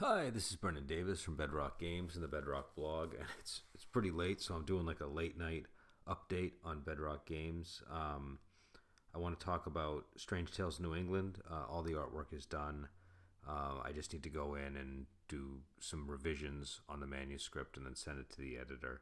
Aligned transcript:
Hi, 0.00 0.28
this 0.28 0.50
is 0.50 0.56
Brendan 0.56 0.86
Davis 0.86 1.22
from 1.22 1.36
Bedrock 1.36 1.80
Games 1.80 2.16
and 2.16 2.22
the 2.22 2.28
Bedrock 2.28 2.76
blog, 2.76 3.14
and 3.14 3.24
it's 3.40 3.62
it's 3.74 3.86
pretty 3.86 4.10
late, 4.10 4.42
so 4.42 4.54
I'm 4.54 4.66
doing 4.66 4.84
like 4.84 5.00
a 5.00 5.06
late 5.06 5.38
night 5.38 5.64
update 6.06 6.52
on 6.62 6.82
Bedrock 6.82 7.26
Games. 7.26 7.80
Um, 7.90 8.40
I 9.14 9.18
want 9.18 9.40
to 9.40 9.46
talk 9.46 9.66
about 9.66 10.04
Strange 10.18 10.52
Tales 10.52 10.78
New 10.78 10.94
England. 10.94 11.38
Uh, 11.50 11.64
all 11.70 11.82
the 11.82 11.94
artwork 11.94 12.34
is 12.34 12.44
done. 12.44 12.88
Uh, 13.48 13.80
I 13.82 13.92
just 13.94 14.12
need 14.12 14.22
to 14.24 14.28
go 14.28 14.54
in 14.54 14.76
and 14.76 15.06
do 15.30 15.60
some 15.80 16.06
revisions 16.10 16.82
on 16.90 17.00
the 17.00 17.06
manuscript 17.06 17.78
and 17.78 17.86
then 17.86 17.94
send 17.94 18.18
it 18.18 18.28
to 18.32 18.38
the 18.38 18.58
editor. 18.58 19.00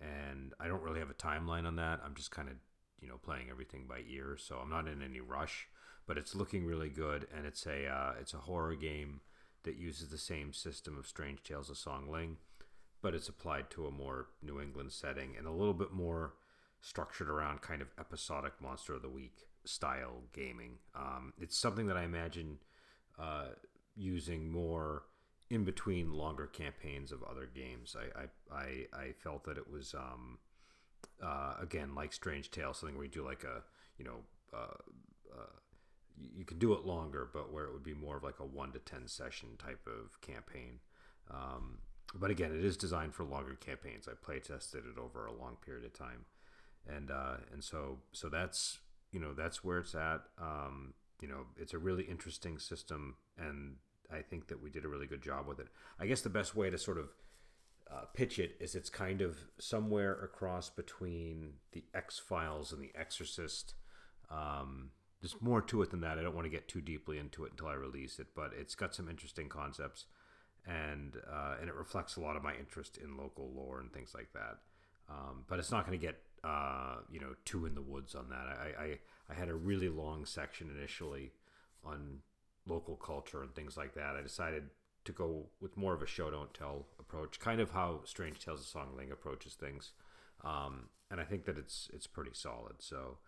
And 0.00 0.54
I 0.60 0.68
don't 0.68 0.84
really 0.84 1.00
have 1.00 1.10
a 1.10 1.14
timeline 1.14 1.66
on 1.66 1.74
that. 1.76 1.98
I'm 2.04 2.14
just 2.14 2.30
kind 2.30 2.48
of 2.48 2.54
you 3.00 3.08
know 3.08 3.18
playing 3.20 3.48
everything 3.50 3.86
by 3.88 4.02
ear, 4.08 4.36
so 4.38 4.58
I'm 4.62 4.70
not 4.70 4.86
in 4.86 5.02
any 5.02 5.20
rush. 5.20 5.66
But 6.06 6.16
it's 6.16 6.36
looking 6.36 6.64
really 6.64 6.90
good, 6.90 7.26
and 7.36 7.44
it's 7.44 7.66
a 7.66 7.88
uh, 7.88 8.12
it's 8.20 8.34
a 8.34 8.38
horror 8.38 8.76
game 8.76 9.22
that 9.68 9.76
uses 9.76 10.08
the 10.08 10.16
same 10.16 10.54
system 10.54 10.96
of 10.96 11.06
Strange 11.06 11.42
Tales 11.42 11.68
of 11.68 11.76
Songling, 11.76 12.36
but 13.02 13.14
it's 13.14 13.28
applied 13.28 13.68
to 13.68 13.86
a 13.86 13.90
more 13.90 14.28
New 14.42 14.62
England 14.62 14.92
setting 14.92 15.34
and 15.36 15.46
a 15.46 15.52
little 15.52 15.74
bit 15.74 15.92
more 15.92 16.32
structured 16.80 17.28
around 17.28 17.60
kind 17.60 17.82
of 17.82 17.88
episodic 18.00 18.54
Monster 18.62 18.94
of 18.94 19.02
the 19.02 19.10
Week 19.10 19.46
style 19.66 20.22
gaming. 20.32 20.78
Um, 20.94 21.34
it's 21.38 21.58
something 21.58 21.86
that 21.88 21.98
I 21.98 22.04
imagine 22.04 22.56
uh, 23.18 23.48
using 23.94 24.50
more 24.50 25.02
in 25.50 25.64
between 25.64 26.14
longer 26.14 26.46
campaigns 26.46 27.12
of 27.12 27.22
other 27.22 27.46
games. 27.54 27.94
I 27.94 28.22
I, 28.22 28.56
I, 28.58 28.98
I 28.98 29.12
felt 29.22 29.44
that 29.44 29.58
it 29.58 29.70
was 29.70 29.94
um, 29.94 30.38
uh, 31.22 31.56
again 31.60 31.94
like 31.94 32.14
Strange 32.14 32.50
Tales, 32.50 32.78
something 32.78 32.96
where 32.96 33.04
you 33.04 33.10
do 33.10 33.22
like 33.22 33.44
a 33.44 33.64
you 33.98 34.06
know. 34.06 34.20
Uh, 34.50 34.78
uh 35.30 35.58
you 36.36 36.44
can 36.44 36.58
do 36.58 36.72
it 36.72 36.84
longer, 36.84 37.28
but 37.32 37.52
where 37.52 37.64
it 37.64 37.72
would 37.72 37.84
be 37.84 37.94
more 37.94 38.16
of 38.16 38.22
like 38.22 38.40
a 38.40 38.44
one 38.44 38.72
to 38.72 38.78
ten 38.78 39.06
session 39.06 39.50
type 39.58 39.86
of 39.86 40.20
campaign. 40.20 40.80
Um, 41.30 41.78
but 42.14 42.30
again, 42.30 42.52
it 42.54 42.64
is 42.64 42.76
designed 42.76 43.14
for 43.14 43.24
longer 43.24 43.54
campaigns. 43.54 44.08
I 44.08 44.12
play 44.20 44.40
tested 44.40 44.84
it 44.86 44.98
over 44.98 45.26
a 45.26 45.32
long 45.32 45.56
period 45.64 45.84
of 45.84 45.92
time, 45.92 46.24
and 46.86 47.10
uh, 47.10 47.36
and 47.52 47.62
so 47.62 47.98
so 48.12 48.28
that's 48.28 48.78
you 49.12 49.20
know 49.20 49.34
that's 49.34 49.62
where 49.62 49.78
it's 49.78 49.94
at. 49.94 50.22
Um, 50.40 50.94
you 51.20 51.28
know, 51.28 51.46
it's 51.56 51.74
a 51.74 51.78
really 51.78 52.04
interesting 52.04 52.58
system, 52.58 53.16
and 53.36 53.76
I 54.12 54.22
think 54.22 54.48
that 54.48 54.62
we 54.62 54.70
did 54.70 54.84
a 54.84 54.88
really 54.88 55.06
good 55.06 55.22
job 55.22 55.46
with 55.46 55.58
it. 55.58 55.68
I 55.98 56.06
guess 56.06 56.20
the 56.20 56.28
best 56.30 56.54
way 56.54 56.70
to 56.70 56.78
sort 56.78 56.98
of 56.98 57.10
uh, 57.90 58.04
pitch 58.14 58.38
it 58.38 58.56
is 58.60 58.74
it's 58.74 58.90
kind 58.90 59.20
of 59.20 59.38
somewhere 59.58 60.12
across 60.12 60.70
between 60.70 61.54
the 61.72 61.84
X 61.94 62.18
Files 62.18 62.72
and 62.72 62.82
the 62.82 62.92
Exorcist. 62.94 63.74
Um, 64.30 64.90
there's 65.20 65.36
more 65.40 65.60
to 65.62 65.82
it 65.82 65.90
than 65.90 66.00
that. 66.02 66.18
I 66.18 66.22
don't 66.22 66.34
want 66.34 66.44
to 66.44 66.50
get 66.50 66.68
too 66.68 66.80
deeply 66.80 67.18
into 67.18 67.44
it 67.44 67.52
until 67.52 67.66
I 67.66 67.74
release 67.74 68.18
it, 68.18 68.28
but 68.36 68.52
it's 68.58 68.74
got 68.74 68.94
some 68.94 69.08
interesting 69.08 69.48
concepts, 69.48 70.06
and 70.66 71.14
uh, 71.30 71.56
and 71.60 71.68
it 71.68 71.74
reflects 71.74 72.16
a 72.16 72.20
lot 72.20 72.36
of 72.36 72.42
my 72.42 72.54
interest 72.54 72.98
in 72.98 73.16
local 73.16 73.50
lore 73.54 73.80
and 73.80 73.92
things 73.92 74.12
like 74.14 74.32
that. 74.32 74.58
Um, 75.10 75.44
but 75.48 75.58
it's 75.58 75.72
not 75.72 75.86
going 75.86 75.98
to 75.98 76.06
get 76.06 76.20
uh, 76.44 76.96
you 77.10 77.18
know 77.18 77.34
too 77.44 77.66
in 77.66 77.74
the 77.74 77.82
woods 77.82 78.14
on 78.14 78.28
that. 78.30 78.46
I, 78.46 78.82
I 78.82 78.98
I 79.30 79.34
had 79.34 79.48
a 79.48 79.54
really 79.54 79.88
long 79.88 80.24
section 80.24 80.70
initially 80.76 81.32
on 81.84 82.20
local 82.66 82.96
culture 82.96 83.42
and 83.42 83.54
things 83.54 83.76
like 83.76 83.94
that. 83.94 84.14
I 84.14 84.22
decided 84.22 84.64
to 85.04 85.12
go 85.12 85.46
with 85.60 85.76
more 85.76 85.94
of 85.94 86.02
a 86.02 86.06
show 86.06 86.30
don't 86.30 86.52
tell 86.54 86.86
approach, 87.00 87.40
kind 87.40 87.60
of 87.60 87.70
how 87.70 88.02
Strange 88.04 88.38
Tales 88.44 88.60
of 88.60 88.66
Songling 88.66 89.10
approaches 89.10 89.54
things, 89.54 89.92
um, 90.44 90.90
and 91.10 91.20
I 91.20 91.24
think 91.24 91.44
that 91.46 91.58
it's 91.58 91.90
it's 91.92 92.06
pretty 92.06 92.34
solid. 92.34 92.76
So. 92.78 93.18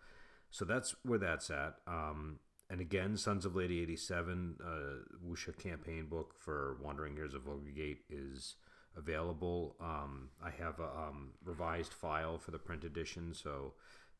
So 0.51 0.65
that's 0.65 0.95
where 1.03 1.19
that's 1.19 1.49
at. 1.49 1.75
Um, 1.87 2.39
and 2.69 2.79
again, 2.79 3.17
Sons 3.17 3.45
of 3.45 3.55
Lady 3.55 3.81
87, 3.81 4.55
uh, 4.63 5.27
Wuxia 5.27 5.57
campaign 5.57 6.05
book 6.07 6.33
for 6.37 6.77
Wandering 6.81 7.15
Heroes 7.15 7.33
of 7.33 7.47
Ogre 7.47 7.71
Gate 7.71 8.03
is 8.09 8.55
available. 8.95 9.75
Um, 9.81 10.29
I 10.43 10.51
have 10.51 10.79
a 10.79 10.85
um, 10.85 11.31
revised 11.43 11.93
file 11.93 12.37
for 12.37 12.51
the 12.51 12.59
print 12.59 12.83
edition, 12.83 13.33
so 13.33 13.73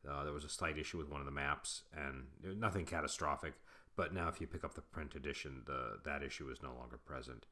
uh, 0.08 0.24
there 0.24 0.32
was 0.32 0.44
a 0.44 0.48
slight 0.48 0.78
issue 0.78 0.98
with 0.98 1.08
one 1.08 1.20
of 1.20 1.26
the 1.26 1.32
maps, 1.32 1.84
and 1.96 2.24
nothing 2.58 2.84
catastrophic. 2.84 3.54
But 3.96 4.12
now, 4.12 4.28
if 4.28 4.40
you 4.40 4.46
pick 4.46 4.64
up 4.64 4.74
the 4.74 4.80
print 4.80 5.14
edition, 5.14 5.62
the 5.66 5.98
that 6.04 6.22
issue 6.22 6.50
is 6.50 6.62
no 6.62 6.74
longer 6.78 6.96
present. 6.96 7.46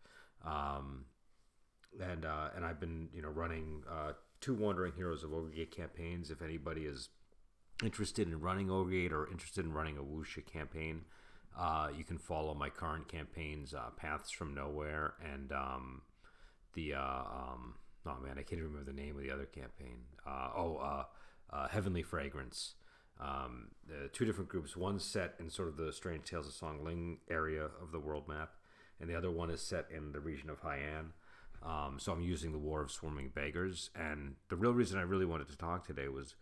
Um, 0.45 1.05
and 2.01 2.25
uh, 2.25 2.49
and 2.55 2.65
I've 2.65 2.81
been 2.81 3.09
you 3.15 3.23
know 3.23 3.29
running 3.29 3.85
uh, 3.91 4.13
two 4.41 4.55
Wandering 4.55 4.93
Heroes 4.97 5.23
of 5.23 5.33
Ogre 5.33 5.51
Gate 5.51 5.75
campaigns. 5.75 6.31
If 6.31 6.43
anybody 6.43 6.83
is 6.83 7.09
interested 7.83 8.29
in 8.29 8.41
running 8.41 8.71
Ogre 8.71 8.91
Gate 8.91 9.13
or 9.13 9.29
interested 9.31 9.65
in 9.65 9.73
running 9.73 9.97
a 9.99 10.03
Wuxia 10.03 10.45
campaign, 10.45 11.03
uh, 11.59 11.89
you 11.97 12.05
can 12.05 12.19
follow 12.19 12.55
my 12.55 12.69
current 12.69 13.09
campaigns, 13.09 13.75
uh, 13.75 13.91
Paths 13.97 14.31
from 14.31 14.55
Nowhere, 14.55 15.15
and 15.33 15.53
um, 15.53 16.03
the 16.75 16.95
uh, 16.95 17.01
um, 17.01 17.75
oh 18.07 18.17
man, 18.23 18.37
I 18.39 18.43
can't 18.43 18.63
remember 18.63 18.85
the 18.85 18.97
name 18.97 19.17
of 19.17 19.23
the 19.23 19.31
other 19.31 19.47
campaign. 19.47 19.99
Uh, 20.27 20.51
oh, 20.57 20.77
uh, 20.77 21.05
uh, 21.53 21.69
Heavenly 21.69 22.03
Fragrance. 22.03 22.75
Um, 23.21 23.69
the 23.87 24.09
two 24.09 24.25
different 24.25 24.49
groups. 24.49 24.77
One 24.77 24.99
set 24.99 25.35
in 25.39 25.51
sort 25.51 25.69
of 25.69 25.77
the 25.77 25.93
Strange 25.93 26.25
Tales 26.25 26.47
of 26.47 26.55
Songling 26.55 27.19
area 27.29 27.65
of 27.65 27.93
the 27.93 27.99
world 27.99 28.29
map, 28.29 28.53
and 28.99 29.11
the 29.11 29.15
other 29.15 29.31
one 29.31 29.51
is 29.51 29.61
set 29.61 29.87
in 29.95 30.13
the 30.13 30.21
region 30.21 30.49
of 30.49 30.63
Hai'an. 30.63 31.11
Um, 31.63 31.99
so 31.99 32.13
I'm 32.13 32.23
using 32.23 32.53
the 32.53 32.59
War 32.59 32.83
of 32.83 32.91
Swarming 32.91 33.33
Beggars, 33.35 33.91
and 33.95 34.37
the 34.49 34.57
real 34.57 34.73
reason 34.73 34.99
I 34.99 35.03
really 35.03 35.27
wanted 35.27 35.49
to 35.49 35.59
talk 35.59 35.87
today 35.87 36.09
was 36.09 36.35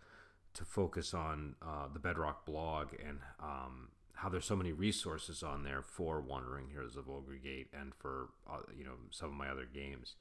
to 0.59 0.65
focus 0.65 1.15
on 1.15 1.55
uh, 1.63 1.87
the 1.93 2.01
Bedrock 2.01 2.45
blog 2.45 2.89
and 3.07 3.21
um, 3.41 3.91
how 4.15 4.29
there's 4.29 4.45
so 4.45 4.57
many 4.57 4.73
resources 4.73 5.45
on 5.45 5.63
there 5.63 5.83
for 5.83 6.21
Wandering 6.21 6.67
Heroes 6.73 6.97
of 6.97 7.09
Ogre 7.09 7.37
Gate 7.37 7.69
and 7.73 7.95
for 7.95 8.31
uh, 8.51 8.59
you 8.77 8.85
know 8.85 8.95
some 9.11 9.29
of 9.29 9.37
my 9.37 9.49
other 9.49 9.69
games. 9.73 10.17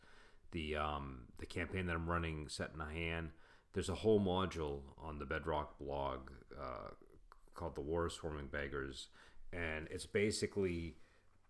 The 0.51 0.75
um, 0.75 1.21
the 1.39 1.47
campaign 1.47 1.87
that 1.87 1.95
I'm 1.95 2.07
running 2.07 2.47
set 2.49 2.69
in 2.75 2.81
a 2.81 2.85
Hand, 2.85 3.31
There's 3.73 3.89
a 3.89 3.95
whole 3.95 4.21
module 4.21 4.81
on 5.01 5.17
the 5.17 5.25
Bedrock 5.25 5.79
blog 5.79 6.29
uh, 6.55 6.91
called 7.55 7.73
"The 7.73 7.81
War 7.81 8.05
of 8.05 8.13
Swarming 8.13 8.47
Beggars," 8.51 9.07
and 9.51 9.87
it's 9.89 10.05
basically 10.05 10.97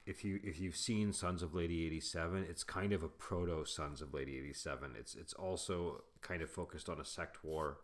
if 0.05 0.23
you 0.23 0.39
if 0.45 0.61
you've 0.61 0.77
seen 0.77 1.11
Sons 1.11 1.43
of 1.43 1.53
Lady 1.53 1.85
87, 1.87 2.45
it's 2.49 2.63
kind 2.63 2.93
of 2.93 3.03
a 3.03 3.09
proto 3.09 3.65
Sons 3.65 4.01
of 4.01 4.13
Lady 4.13 4.37
87. 4.37 4.91
It's 4.97 5.13
it's 5.13 5.33
also 5.33 6.03
kind 6.21 6.41
of 6.41 6.49
focused 6.49 6.87
on 6.87 7.01
a 7.01 7.05
sect 7.05 7.43
war 7.43 7.79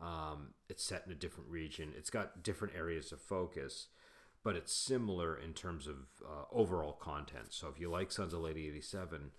um, 0.00 0.48
it's 0.68 0.84
set 0.84 1.04
in 1.06 1.12
a 1.12 1.16
different 1.16 1.50
region. 1.50 1.92
It's 1.96 2.10
got 2.10 2.42
different 2.42 2.74
areas 2.74 3.12
of 3.12 3.20
focus, 3.20 3.88
but 4.42 4.56
it's 4.56 4.72
similar 4.72 5.36
in 5.36 5.52
terms 5.52 5.86
of 5.86 5.96
uh, 6.24 6.44
overall 6.52 6.92
content. 6.92 7.46
So 7.50 7.68
if 7.68 7.80
you 7.80 7.90
like 7.90 8.12
Sons 8.12 8.32
of 8.32 8.40
Lady 8.40 8.68
87, 8.68 9.30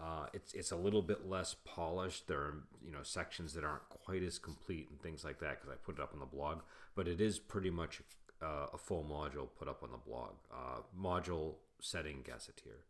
uh, 0.00 0.26
it's 0.32 0.54
it's 0.54 0.70
a 0.70 0.76
little 0.76 1.02
bit 1.02 1.28
less 1.28 1.56
polished. 1.64 2.28
There 2.28 2.38
are 2.38 2.54
you 2.84 2.92
know 2.92 3.02
sections 3.02 3.54
that 3.54 3.64
aren't 3.64 3.88
quite 3.88 4.22
as 4.22 4.38
complete 4.38 4.88
and 4.90 5.00
things 5.00 5.24
like 5.24 5.40
that 5.40 5.60
because 5.60 5.70
I 5.70 5.76
put 5.84 5.98
it 5.98 6.02
up 6.02 6.12
on 6.14 6.20
the 6.20 6.26
blog. 6.26 6.60
But 6.94 7.08
it 7.08 7.20
is 7.20 7.38
pretty 7.38 7.70
much 7.70 8.00
uh, 8.42 8.66
a 8.72 8.78
full 8.78 9.04
module 9.04 9.48
put 9.58 9.68
up 9.68 9.82
on 9.82 9.90
the 9.90 9.98
blog. 9.98 10.34
Uh, 10.52 10.80
module 10.98 11.54
setting 11.80 12.22
gazetteer. 12.24 12.84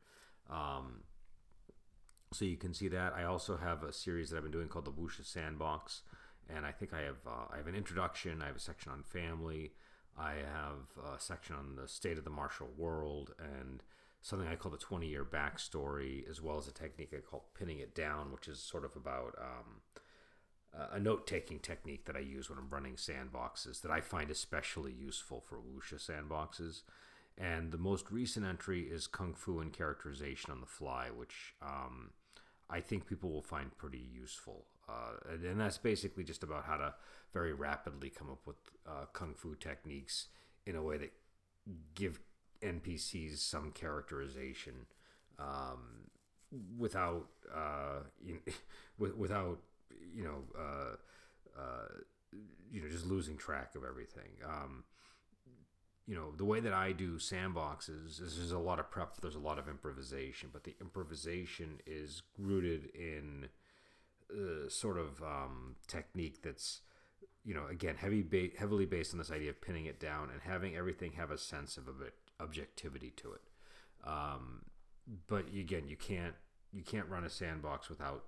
Um, 0.50 1.02
so 2.32 2.44
you 2.44 2.56
can 2.56 2.74
see 2.74 2.88
that. 2.88 3.14
I 3.14 3.24
also 3.24 3.56
have 3.56 3.82
a 3.82 3.92
series 3.92 4.30
that 4.30 4.36
I've 4.36 4.42
been 4.42 4.52
doing 4.52 4.68
called 4.68 4.84
the 4.84 4.92
Wuxia 4.92 5.24
Sandbox 5.24 6.02
and 6.54 6.64
I 6.64 6.72
think 6.72 6.92
I 6.92 7.02
have 7.02 7.26
uh, 7.26 7.52
I 7.52 7.56
have 7.56 7.66
an 7.66 7.74
introduction. 7.74 8.42
I 8.42 8.46
have 8.46 8.56
a 8.56 8.60
section 8.60 8.92
on 8.92 9.02
family. 9.02 9.72
I 10.18 10.32
have 10.32 11.14
a 11.14 11.20
section 11.20 11.54
on 11.54 11.76
the 11.76 11.86
state 11.86 12.18
of 12.18 12.24
the 12.24 12.30
martial 12.30 12.68
world 12.76 13.34
and 13.38 13.82
something 14.20 14.48
I 14.48 14.56
call 14.56 14.72
the 14.72 14.78
20 14.78 15.06
year 15.06 15.24
backstory, 15.24 16.28
as 16.28 16.42
well 16.42 16.58
as 16.58 16.66
a 16.66 16.72
technique 16.72 17.14
I 17.16 17.20
call 17.20 17.46
pinning 17.56 17.78
it 17.78 17.94
down, 17.94 18.32
which 18.32 18.48
is 18.48 18.58
sort 18.58 18.84
of 18.84 18.96
about 18.96 19.36
um, 19.38 19.82
a 20.92 20.98
note 20.98 21.26
taking 21.26 21.58
technique 21.58 22.04
that 22.06 22.16
I 22.16 22.20
use 22.20 22.50
when 22.50 22.58
I'm 22.58 22.68
running 22.70 22.96
sandboxes 22.96 23.80
that 23.82 23.90
I 23.90 24.00
find 24.00 24.30
especially 24.30 24.92
useful 24.92 25.40
for 25.40 25.56
Wuxia 25.56 25.98
sandboxes. 25.98 26.82
And 27.36 27.70
the 27.70 27.78
most 27.78 28.10
recent 28.10 28.44
entry 28.44 28.82
is 28.82 29.06
Kung 29.06 29.32
Fu 29.34 29.60
and 29.60 29.72
Characterization 29.72 30.50
on 30.50 30.60
the 30.60 30.66
Fly, 30.66 31.08
which 31.14 31.54
um, 31.62 32.10
I 32.68 32.80
think 32.80 33.06
people 33.06 33.30
will 33.30 33.42
find 33.42 33.76
pretty 33.76 34.04
useful. 34.12 34.64
Uh, 34.88 35.34
and 35.46 35.60
that's 35.60 35.78
basically 35.78 36.24
just 36.24 36.42
about 36.42 36.64
how 36.64 36.76
to 36.76 36.94
very 37.32 37.52
rapidly 37.52 38.10
come 38.10 38.30
up 38.30 38.46
with 38.46 38.56
uh, 38.86 39.04
kung 39.12 39.34
fu 39.34 39.54
techniques 39.54 40.28
in 40.66 40.76
a 40.76 40.82
way 40.82 40.96
that 40.96 41.12
give 41.94 42.20
NPCs 42.62 43.38
some 43.38 43.70
characterization 43.72 44.86
um, 45.38 46.08
without 46.78 47.26
uh, 47.54 48.00
without 48.98 49.58
you 50.14 50.24
know 50.24 50.42
uh, 50.58 51.60
uh, 51.60 51.88
you 52.70 52.80
know 52.80 52.88
just 52.88 53.06
losing 53.06 53.36
track 53.36 53.74
of 53.74 53.84
everything. 53.84 54.30
Um, 54.44 54.84
you 56.06 56.14
know 56.14 56.32
the 56.36 56.44
way 56.44 56.60
that 56.60 56.72
I 56.72 56.92
do 56.92 57.18
sandboxes 57.18 58.20
is 58.20 58.36
there's 58.36 58.52
a 58.52 58.58
lot 58.58 58.80
of 58.80 58.90
prep, 58.90 59.20
there's 59.20 59.34
a 59.34 59.40
lot 59.40 59.58
of 59.58 59.68
improvisation, 59.68 60.48
but 60.52 60.64
the 60.64 60.74
improvisation 60.80 61.80
is 61.86 62.22
rooted 62.38 62.90
in 62.94 63.48
uh, 64.32 64.68
sort 64.68 64.98
of 64.98 65.22
um, 65.22 65.76
technique 65.86 66.42
that's 66.42 66.80
you 67.44 67.54
know 67.54 67.66
again 67.70 67.96
heavy 67.96 68.22
ba- 68.22 68.56
heavily 68.58 68.86
based 68.86 69.12
on 69.12 69.18
this 69.18 69.30
idea 69.30 69.50
of 69.50 69.60
pinning 69.60 69.86
it 69.86 70.00
down 70.00 70.28
and 70.30 70.42
having 70.42 70.76
everything 70.76 71.12
have 71.12 71.30
a 71.30 71.38
sense 71.38 71.76
of 71.76 71.88
a 71.88 71.92
bit 71.92 72.14
objectivity 72.40 73.10
to 73.16 73.32
it 73.32 73.40
um, 74.04 74.62
but 75.26 75.46
again, 75.48 75.88
you 75.88 75.96
can't 75.96 76.34
you 76.72 76.82
can't 76.82 77.08
run 77.08 77.24
a 77.24 77.30
sandbox 77.30 77.88
without 77.88 78.24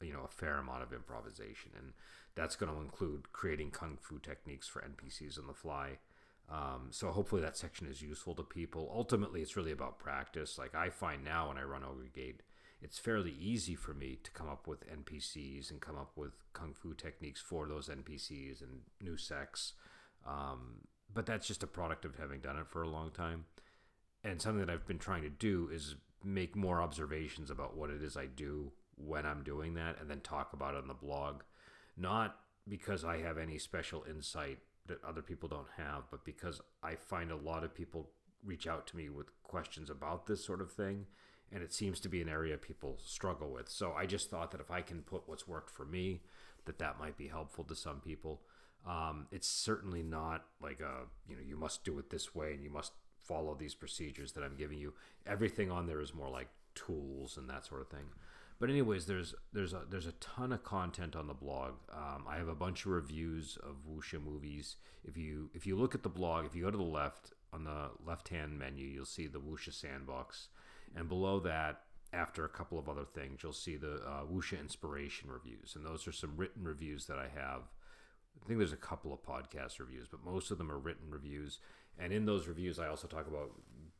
you 0.00 0.12
know 0.12 0.22
a 0.24 0.28
fair 0.28 0.56
amount 0.56 0.82
of 0.82 0.92
improvisation, 0.92 1.72
and 1.76 1.92
that's 2.34 2.56
going 2.56 2.72
to 2.72 2.80
include 2.80 3.32
creating 3.32 3.70
kung 3.70 3.98
fu 4.00 4.18
techniques 4.18 4.68
for 4.68 4.82
NPCs 4.82 5.38
on 5.38 5.46
the 5.46 5.54
fly. 5.54 5.98
Um, 6.50 6.88
so 6.90 7.08
hopefully 7.08 7.40
that 7.40 7.56
section 7.56 7.86
is 7.86 8.02
useful 8.02 8.34
to 8.34 8.42
people. 8.42 8.92
Ultimately, 8.94 9.40
it's 9.40 9.56
really 9.56 9.72
about 9.72 9.98
practice. 9.98 10.58
Like 10.58 10.74
I 10.74 10.90
find 10.90 11.24
now 11.24 11.48
when 11.48 11.58
I 11.58 11.62
run 11.62 11.84
Ogre 11.84 12.10
Gate, 12.12 12.42
it's 12.84 12.98
fairly 12.98 13.34
easy 13.40 13.74
for 13.74 13.94
me 13.94 14.18
to 14.22 14.30
come 14.32 14.46
up 14.46 14.66
with 14.66 14.86
NPCs 14.86 15.70
and 15.70 15.80
come 15.80 15.96
up 15.96 16.12
with 16.16 16.32
kung 16.52 16.74
fu 16.74 16.92
techniques 16.92 17.40
for 17.40 17.66
those 17.66 17.88
NPCs 17.88 18.60
and 18.60 18.82
new 19.00 19.16
sex. 19.16 19.72
Um, 20.26 20.82
but 21.12 21.24
that's 21.24 21.46
just 21.46 21.62
a 21.62 21.66
product 21.66 22.04
of 22.04 22.16
having 22.16 22.40
done 22.40 22.58
it 22.58 22.68
for 22.68 22.82
a 22.82 22.88
long 22.88 23.10
time. 23.10 23.46
And 24.22 24.40
something 24.40 24.60
that 24.64 24.70
I've 24.70 24.86
been 24.86 24.98
trying 24.98 25.22
to 25.22 25.30
do 25.30 25.70
is 25.72 25.96
make 26.22 26.54
more 26.54 26.82
observations 26.82 27.50
about 27.50 27.74
what 27.74 27.88
it 27.88 28.02
is 28.02 28.18
I 28.18 28.26
do 28.26 28.72
when 28.96 29.24
I'm 29.24 29.42
doing 29.42 29.74
that 29.74 29.98
and 29.98 30.10
then 30.10 30.20
talk 30.20 30.52
about 30.52 30.74
it 30.74 30.82
on 30.82 30.88
the 30.88 30.94
blog. 30.94 31.40
Not 31.96 32.36
because 32.68 33.02
I 33.02 33.18
have 33.22 33.38
any 33.38 33.56
special 33.56 34.04
insight 34.08 34.58
that 34.88 35.02
other 35.02 35.22
people 35.22 35.48
don't 35.48 35.68
have, 35.78 36.02
but 36.10 36.22
because 36.22 36.60
I 36.82 36.96
find 36.96 37.30
a 37.30 37.36
lot 37.36 37.64
of 37.64 37.74
people 37.74 38.10
reach 38.44 38.66
out 38.66 38.86
to 38.88 38.96
me 38.96 39.08
with 39.08 39.28
questions 39.42 39.88
about 39.88 40.26
this 40.26 40.44
sort 40.44 40.60
of 40.60 40.70
thing. 40.70 41.06
And 41.52 41.62
it 41.62 41.72
seems 41.72 42.00
to 42.00 42.08
be 42.08 42.20
an 42.20 42.28
area 42.28 42.56
people 42.56 42.98
struggle 43.04 43.50
with. 43.50 43.68
So 43.68 43.92
I 43.92 44.06
just 44.06 44.30
thought 44.30 44.50
that 44.50 44.60
if 44.60 44.70
I 44.70 44.80
can 44.80 45.02
put 45.02 45.22
what's 45.26 45.46
worked 45.46 45.70
for 45.70 45.84
me, 45.84 46.22
that 46.64 46.78
that 46.78 46.98
might 46.98 47.16
be 47.16 47.28
helpful 47.28 47.64
to 47.64 47.76
some 47.76 48.00
people. 48.00 48.40
Um, 48.86 49.26
it's 49.30 49.48
certainly 49.48 50.02
not 50.02 50.44
like 50.60 50.80
a, 50.80 51.06
you 51.28 51.36
know, 51.36 51.42
you 51.46 51.56
must 51.56 51.84
do 51.84 51.98
it 51.98 52.10
this 52.10 52.34
way 52.34 52.52
and 52.52 52.62
you 52.62 52.70
must 52.70 52.92
follow 53.22 53.54
these 53.54 53.74
procedures 53.74 54.32
that 54.32 54.42
I'm 54.42 54.56
giving 54.56 54.78
you. 54.78 54.94
Everything 55.26 55.70
on 55.70 55.86
there 55.86 56.00
is 56.00 56.14
more 56.14 56.28
like 56.28 56.48
tools 56.74 57.36
and 57.36 57.48
that 57.48 57.64
sort 57.64 57.80
of 57.80 57.88
thing. 57.88 58.06
But 58.60 58.70
anyways, 58.70 59.06
there's 59.06 59.34
there's 59.52 59.72
a 59.72 59.82
there's 59.90 60.06
a 60.06 60.12
ton 60.12 60.52
of 60.52 60.62
content 60.62 61.16
on 61.16 61.26
the 61.26 61.34
blog. 61.34 61.74
Um, 61.92 62.24
I 62.28 62.36
have 62.36 62.48
a 62.48 62.54
bunch 62.54 62.86
of 62.86 62.92
reviews 62.92 63.58
of 63.62 63.76
wuxia 63.90 64.22
movies. 64.22 64.76
If 65.04 65.16
you 65.16 65.50
if 65.54 65.66
you 65.66 65.76
look 65.76 65.94
at 65.94 66.02
the 66.02 66.08
blog, 66.08 66.46
if 66.46 66.54
you 66.54 66.64
go 66.64 66.70
to 66.70 66.76
the 66.76 66.82
left 66.82 67.32
on 67.52 67.64
the 67.64 67.90
left 68.06 68.28
hand 68.28 68.58
menu, 68.58 68.86
you'll 68.86 69.06
see 69.06 69.26
the 69.26 69.40
wuxia 69.40 69.72
sandbox, 69.72 70.48
and 70.96 71.08
below 71.08 71.40
that, 71.40 71.80
after 72.12 72.44
a 72.44 72.48
couple 72.48 72.78
of 72.78 72.88
other 72.88 73.04
things, 73.04 73.40
you'll 73.42 73.52
see 73.52 73.76
the 73.76 73.96
uh, 73.96 74.24
wuxia 74.30 74.60
inspiration 74.60 75.28
reviews, 75.30 75.74
and 75.74 75.84
those 75.84 76.06
are 76.06 76.12
some 76.12 76.36
written 76.36 76.64
reviews 76.64 77.06
that 77.06 77.18
I 77.18 77.28
have. 77.34 77.62
I 78.42 78.46
think 78.46 78.58
there's 78.58 78.72
a 78.72 78.76
couple 78.76 79.12
of 79.12 79.22
podcast 79.22 79.78
reviews, 79.78 80.06
but 80.08 80.24
most 80.24 80.50
of 80.50 80.58
them 80.58 80.70
are 80.70 80.78
written 80.78 81.10
reviews. 81.10 81.58
And 81.98 82.12
in 82.12 82.26
those 82.26 82.48
reviews, 82.48 82.78
I 82.78 82.88
also 82.88 83.06
talk 83.06 83.26
about 83.26 83.52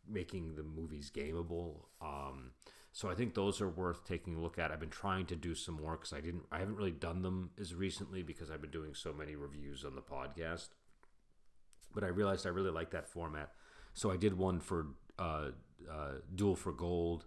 making 0.08 0.56
the 0.56 0.62
movies 0.62 1.10
gameable. 1.14 1.76
Um, 2.02 2.50
so 2.92 3.08
I 3.10 3.14
think 3.14 3.34
those 3.34 3.60
are 3.60 3.68
worth 3.68 4.04
taking 4.04 4.36
a 4.36 4.40
look 4.40 4.58
at. 4.58 4.70
I've 4.70 4.80
been 4.80 4.90
trying 4.90 5.26
to 5.26 5.36
do 5.36 5.54
some 5.54 5.76
more 5.80 5.96
because 5.96 6.12
I 6.12 6.20
didn't, 6.20 6.42
I 6.52 6.58
haven't 6.58 6.76
really 6.76 6.90
done 6.90 7.22
them 7.22 7.50
as 7.60 7.74
recently 7.74 8.22
because 8.22 8.50
I've 8.50 8.60
been 8.60 8.70
doing 8.70 8.94
so 8.94 9.12
many 9.12 9.34
reviews 9.34 9.84
on 9.84 9.94
the 9.94 10.02
podcast. 10.02 10.68
But 11.94 12.04
I 12.04 12.08
realized 12.08 12.46
I 12.46 12.50
really 12.50 12.70
like 12.70 12.90
that 12.90 13.08
format, 13.08 13.52
so 13.92 14.10
I 14.10 14.16
did 14.16 14.36
one 14.36 14.58
for 14.58 14.88
uh, 15.18 15.50
uh, 15.90 16.12
Duel 16.34 16.56
for 16.56 16.72
Gold, 16.72 17.24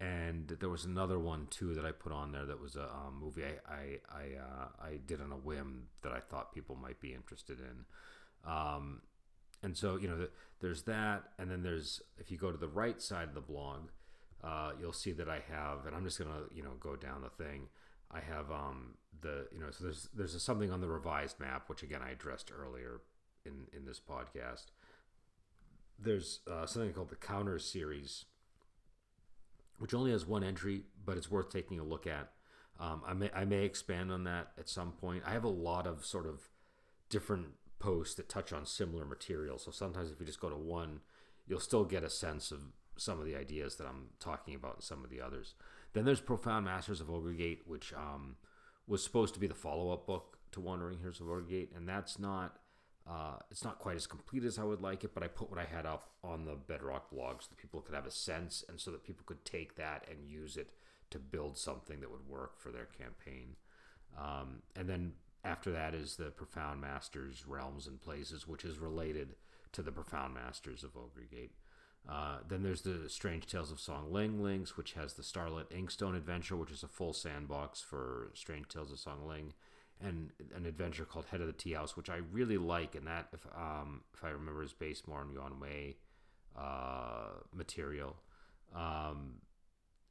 and 0.00 0.48
there 0.60 0.68
was 0.68 0.84
another 0.84 1.18
one 1.18 1.46
too 1.50 1.74
that 1.74 1.84
I 1.84 1.92
put 1.92 2.12
on 2.12 2.32
there 2.32 2.46
that 2.46 2.60
was 2.60 2.76
a 2.76 2.84
um, 2.84 3.18
movie 3.20 3.44
I 3.44 3.72
I 3.72 3.98
I, 4.10 4.24
uh, 4.38 4.68
I, 4.84 4.98
did 5.06 5.20
on 5.20 5.32
a 5.32 5.36
whim 5.36 5.84
that 6.02 6.12
I 6.12 6.20
thought 6.20 6.54
people 6.54 6.76
might 6.76 7.00
be 7.00 7.14
interested 7.14 7.58
in. 7.60 8.50
Um, 8.50 9.02
and 9.62 9.76
so 9.76 9.96
you 9.96 10.08
know 10.08 10.26
there's 10.60 10.82
that 10.82 11.24
and 11.38 11.50
then 11.50 11.62
there's 11.62 12.02
if 12.18 12.30
you 12.30 12.36
go 12.36 12.50
to 12.50 12.58
the 12.58 12.68
right 12.68 13.00
side 13.00 13.28
of 13.28 13.34
the 13.34 13.40
blog 13.40 13.88
uh, 14.42 14.72
you'll 14.80 14.92
see 14.92 15.12
that 15.12 15.28
i 15.28 15.40
have 15.50 15.86
and 15.86 15.94
i'm 15.94 16.04
just 16.04 16.18
gonna 16.18 16.42
you 16.54 16.62
know 16.62 16.72
go 16.80 16.96
down 16.96 17.22
the 17.22 17.44
thing 17.44 17.68
i 18.10 18.20
have 18.20 18.50
um, 18.50 18.94
the 19.20 19.46
you 19.52 19.60
know 19.60 19.70
so 19.70 19.84
there's 19.84 20.08
there's 20.14 20.42
something 20.42 20.70
on 20.70 20.80
the 20.80 20.88
revised 20.88 21.38
map 21.38 21.68
which 21.68 21.82
again 21.82 22.00
i 22.04 22.10
addressed 22.10 22.50
earlier 22.56 23.00
in 23.44 23.66
in 23.76 23.84
this 23.84 24.00
podcast 24.00 24.66
there's 25.98 26.40
uh, 26.50 26.66
something 26.66 26.92
called 26.92 27.10
the 27.10 27.16
counter 27.16 27.58
series 27.58 28.24
which 29.78 29.94
only 29.94 30.10
has 30.10 30.26
one 30.26 30.44
entry 30.44 30.82
but 31.04 31.16
it's 31.16 31.30
worth 31.30 31.50
taking 31.50 31.78
a 31.78 31.84
look 31.84 32.06
at 32.06 32.30
um, 32.80 33.02
I, 33.06 33.12
may, 33.12 33.30
I 33.34 33.44
may 33.44 33.64
expand 33.64 34.10
on 34.10 34.24
that 34.24 34.52
at 34.58 34.68
some 34.68 34.92
point 34.92 35.22
i 35.26 35.32
have 35.32 35.44
a 35.44 35.48
lot 35.48 35.86
of 35.86 36.04
sort 36.04 36.26
of 36.26 36.48
different 37.08 37.48
posts 37.82 38.14
that 38.14 38.28
touch 38.28 38.52
on 38.52 38.64
similar 38.64 39.04
material. 39.04 39.58
So 39.58 39.72
sometimes 39.72 40.10
if 40.10 40.20
you 40.20 40.24
just 40.24 40.40
go 40.40 40.48
to 40.48 40.56
one, 40.56 41.00
you'll 41.48 41.60
still 41.60 41.84
get 41.84 42.04
a 42.04 42.08
sense 42.08 42.52
of 42.52 42.60
some 42.96 43.18
of 43.18 43.26
the 43.26 43.36
ideas 43.36 43.76
that 43.76 43.86
I'm 43.86 44.10
talking 44.20 44.54
about 44.54 44.76
in 44.76 44.82
some 44.82 45.02
of 45.02 45.10
the 45.10 45.20
others. 45.20 45.54
Then 45.92 46.04
there's 46.04 46.20
Profound 46.20 46.64
Masters 46.64 47.00
of 47.00 47.10
Ogre 47.10 47.32
Gate, 47.32 47.62
which 47.66 47.92
um, 47.92 48.36
was 48.86 49.02
supposed 49.02 49.34
to 49.34 49.40
be 49.40 49.48
the 49.48 49.54
follow-up 49.54 50.06
book 50.06 50.38
to 50.52 50.60
Wandering 50.60 50.98
Heroes 50.98 51.20
of 51.20 51.28
Ogre 51.28 51.42
Gate, 51.42 51.72
and 51.74 51.88
that's 51.88 52.18
not 52.18 52.60
uh, 53.08 53.36
it's 53.50 53.64
not 53.64 53.78
quite 53.78 53.96
as 53.96 54.06
complete 54.06 54.44
as 54.44 54.58
I 54.58 54.64
would 54.64 54.80
like 54.80 55.04
it. 55.04 55.14
But 55.14 55.22
I 55.22 55.28
put 55.28 55.50
what 55.50 55.58
I 55.58 55.64
had 55.64 55.86
up 55.86 56.10
on 56.22 56.44
the 56.44 56.54
Bedrock 56.54 57.10
blog 57.10 57.42
so 57.42 57.48
that 57.50 57.58
people 57.58 57.80
could 57.80 57.94
have 57.94 58.06
a 58.06 58.10
sense, 58.10 58.64
and 58.68 58.80
so 58.80 58.90
that 58.90 59.04
people 59.04 59.24
could 59.26 59.44
take 59.44 59.76
that 59.76 60.06
and 60.10 60.28
use 60.28 60.56
it 60.56 60.70
to 61.10 61.18
build 61.18 61.58
something 61.58 62.00
that 62.00 62.10
would 62.10 62.28
work 62.28 62.58
for 62.58 62.70
their 62.70 62.86
campaign. 62.86 63.56
Um, 64.18 64.62
and 64.76 64.88
then 64.88 65.12
after 65.44 65.70
that 65.72 65.94
is 65.94 66.16
the 66.16 66.30
Profound 66.30 66.80
Masters 66.80 67.44
Realms 67.46 67.86
and 67.86 68.00
Places, 68.00 68.46
which 68.46 68.64
is 68.64 68.78
related 68.78 69.34
to 69.72 69.82
the 69.82 69.92
Profound 69.92 70.34
Masters 70.34 70.84
of 70.84 70.96
Ogre 70.96 71.26
Gate. 71.30 71.52
Uh, 72.08 72.38
then 72.48 72.62
there's 72.62 72.82
the 72.82 73.08
Strange 73.08 73.46
Tales 73.46 73.70
of 73.70 73.78
Songling 73.78 74.40
Links, 74.40 74.76
which 74.76 74.94
has 74.94 75.14
the 75.14 75.22
Starlit 75.22 75.70
Inkstone 75.70 76.16
adventure, 76.16 76.56
which 76.56 76.70
is 76.70 76.82
a 76.82 76.88
full 76.88 77.12
sandbox 77.12 77.80
for 77.80 78.30
Strange 78.34 78.68
Tales 78.68 78.90
of 78.90 78.98
Songling, 78.98 79.52
and 80.04 80.30
an 80.54 80.66
adventure 80.66 81.04
called 81.04 81.26
Head 81.26 81.40
of 81.40 81.46
the 81.46 81.52
Tea 81.52 81.72
House, 81.72 81.96
which 81.96 82.10
I 82.10 82.18
really 82.32 82.58
like. 82.58 82.94
And 82.94 83.06
that, 83.06 83.28
if 83.32 83.46
um, 83.56 84.02
if 84.14 84.24
I 84.24 84.30
remember, 84.30 84.62
is 84.62 84.72
based 84.72 85.08
more 85.08 85.20
on 85.20 85.30
Yuan 85.32 85.58
Mei 85.60 85.96
uh, 86.58 87.28
material. 87.54 88.16
Um, 88.74 89.34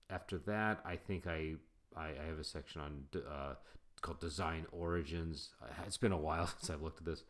after 0.09 0.37
that, 0.39 0.81
I 0.85 0.95
think 0.95 1.27
I, 1.27 1.53
I, 1.95 2.07
I 2.07 2.27
have 2.27 2.39
a 2.39 2.43
section 2.43 2.81
on 2.81 3.03
uh, 3.15 3.53
called 4.01 4.19
Design 4.19 4.65
Origins. 4.71 5.49
It's 5.85 5.97
been 5.97 6.11
a 6.11 6.17
while 6.17 6.47
since 6.59 6.69
I've 6.69 6.81
looked 6.81 6.99
at 6.99 7.05
this, 7.05 7.23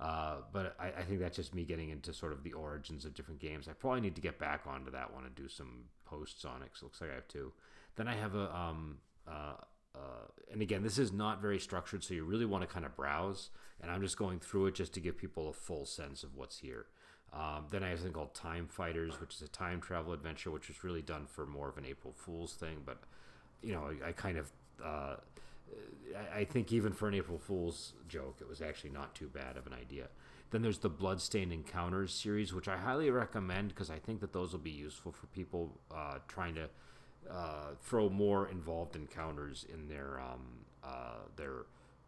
uh, 0.00 0.36
but 0.52 0.76
I, 0.78 0.88
I, 0.88 1.02
think 1.02 1.20
that's 1.20 1.36
just 1.36 1.54
me 1.54 1.64
getting 1.64 1.90
into 1.90 2.12
sort 2.12 2.32
of 2.32 2.44
the 2.44 2.52
origins 2.52 3.04
of 3.04 3.14
different 3.14 3.40
games. 3.40 3.66
I 3.68 3.72
probably 3.72 4.00
need 4.00 4.14
to 4.14 4.20
get 4.20 4.38
back 4.38 4.62
onto 4.66 4.90
that 4.92 5.12
one 5.12 5.24
and 5.24 5.34
do 5.34 5.48
some 5.48 5.84
posts 6.04 6.44
on 6.44 6.62
it. 6.62 6.72
Cause 6.72 6.82
it 6.82 6.84
looks 6.84 7.00
like 7.00 7.10
I 7.10 7.14
have 7.14 7.28
two. 7.28 7.52
Then 7.96 8.06
I 8.06 8.14
have 8.14 8.34
a, 8.34 8.54
um, 8.54 8.98
uh, 9.98 10.26
and 10.52 10.62
again, 10.62 10.82
this 10.82 10.98
is 10.98 11.12
not 11.12 11.42
very 11.42 11.58
structured, 11.58 12.04
so 12.04 12.14
you 12.14 12.24
really 12.24 12.44
want 12.44 12.62
to 12.62 12.72
kind 12.72 12.86
of 12.86 12.96
browse. 12.96 13.50
And 13.80 13.90
I'm 13.90 14.00
just 14.00 14.16
going 14.16 14.40
through 14.40 14.66
it 14.66 14.74
just 14.74 14.92
to 14.94 15.00
give 15.00 15.16
people 15.16 15.48
a 15.48 15.52
full 15.52 15.86
sense 15.86 16.22
of 16.22 16.36
what's 16.36 16.58
here. 16.58 16.86
Um, 17.32 17.66
then 17.70 17.82
I 17.82 17.90
have 17.90 17.98
something 17.98 18.14
called 18.14 18.34
Time 18.34 18.66
Fighters, 18.66 19.20
which 19.20 19.34
is 19.34 19.42
a 19.42 19.48
time 19.48 19.80
travel 19.80 20.12
adventure, 20.12 20.50
which 20.50 20.68
was 20.68 20.82
really 20.82 21.02
done 21.02 21.26
for 21.26 21.46
more 21.46 21.68
of 21.68 21.76
an 21.76 21.84
April 21.84 22.14
Fool's 22.16 22.54
thing. 22.54 22.78
But 22.84 22.98
you 23.62 23.72
know, 23.72 23.90
I, 24.04 24.08
I 24.08 24.12
kind 24.12 24.38
of 24.38 24.50
uh, 24.82 25.16
I 26.34 26.44
think 26.44 26.72
even 26.72 26.92
for 26.92 27.08
an 27.08 27.14
April 27.14 27.38
Fool's 27.38 27.92
joke, 28.08 28.38
it 28.40 28.48
was 28.48 28.62
actually 28.62 28.90
not 28.90 29.14
too 29.14 29.28
bad 29.28 29.56
of 29.56 29.66
an 29.66 29.74
idea. 29.74 30.08
Then 30.50 30.62
there's 30.62 30.78
the 30.78 30.88
Bloodstained 30.88 31.52
Encounters 31.52 32.14
series, 32.14 32.54
which 32.54 32.68
I 32.68 32.78
highly 32.78 33.10
recommend 33.10 33.68
because 33.68 33.90
I 33.90 33.98
think 33.98 34.20
that 34.20 34.32
those 34.32 34.52
will 34.52 34.60
be 34.60 34.70
useful 34.70 35.12
for 35.12 35.26
people 35.26 35.78
uh, 35.94 36.18
trying 36.26 36.54
to 36.54 36.70
uh, 37.30 37.74
throw 37.82 38.08
more 38.08 38.48
involved 38.48 38.96
encounters 38.96 39.66
in 39.72 39.88
their 39.88 40.20
um, 40.20 40.64
uh, 40.84 41.18
their 41.36 41.66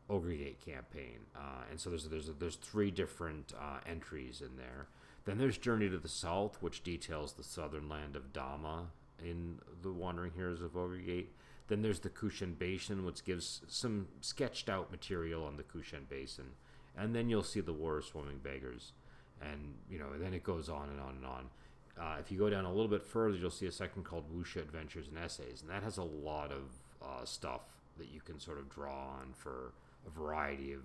Ogre 0.09 0.35
Gate 0.35 0.65
campaign. 0.65 1.19
Uh, 1.37 1.63
and 1.71 1.81
so 1.81 1.91
there's 1.91 2.09
there's 2.09 2.31
there's 2.39 2.57
three 2.57 2.91
different 2.91 3.53
uh, 3.59 3.79
entries 3.87 4.41
in 4.41 4.57
there. 4.57 4.89
Then 5.25 5.39
there's 5.39 5.59
Journey 5.59 5.89
to 5.91 5.99
the 5.99 6.09
South, 6.09 6.57
which 6.61 6.83
details 6.83 7.35
the 7.35 7.45
southern 7.45 7.89
land 7.89 8.17
of 8.17 8.33
Dama 8.33 8.87
in 9.23 9.59
the 9.83 9.93
Wandering 9.93 10.33
Heroes 10.35 10.63
of 10.63 10.77
Ogre 10.77 10.97
Gate. 10.97 11.33
Then 11.69 11.83
there's 11.83 12.01
the 12.01 12.11
Kushan 12.11 12.59
Basin, 12.59 13.05
which 13.05 13.25
gives 13.25 13.61
some 13.69 14.09
sketched 14.21 14.69
out 14.69 14.91
material 14.91 15.45
on 15.45 15.57
the 15.57 15.63
Kushan 15.63 16.09
Basin. 16.09 16.47
And 16.97 17.15
then 17.15 17.29
you'll 17.29 17.45
see 17.45 17.61
the 17.61 17.73
War 17.73 17.99
of 17.99 18.05
Swarming 18.05 18.39
Beggars. 18.39 18.93
And, 19.41 19.75
you 19.89 19.99
know, 19.99 20.19
then 20.19 20.35
it 20.35 20.43
goes 20.43 20.69
on 20.69 20.89
and 20.89 21.01
on 21.01 21.17
and 21.17 21.27
on. 21.27 21.51
Uh, 21.99 22.17
if 22.19 22.31
you 22.31 22.39
go 22.39 22.51
down 22.51 22.65
a 22.65 22.71
little 22.71 22.89
bit 22.89 23.03
further, 23.03 23.37
you'll 23.37 23.51
see 23.51 23.67
a 23.67 23.73
section 23.73 24.03
called 24.03 24.25
Wuxia 24.35 24.63
Adventures 24.63 25.09
and 25.09 25.19
Essays. 25.19 25.63
And 25.63 25.71
that 25.71 25.83
has 25.83 25.99
a 25.99 26.03
lot 26.03 26.51
of 26.51 26.63
uh, 27.03 27.25
stuff 27.25 27.63
that 27.99 28.09
you 28.11 28.21
can 28.21 28.39
sort 28.39 28.59
of 28.59 28.69
draw 28.71 29.19
on 29.21 29.33
for 29.35 29.73
a 30.07 30.11
variety 30.11 30.73
of 30.73 30.83